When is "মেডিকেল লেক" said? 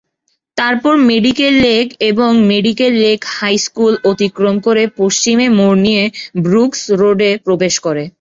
1.09-1.87, 2.51-3.19